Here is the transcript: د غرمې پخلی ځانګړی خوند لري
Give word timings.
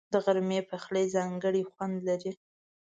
د 0.13 0.15
غرمې 0.25 0.59
پخلی 0.69 1.05
ځانګړی 1.15 1.61
خوند 1.71 1.95
لري 2.07 2.31